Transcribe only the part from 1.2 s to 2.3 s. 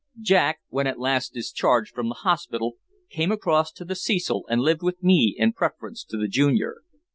discharged from the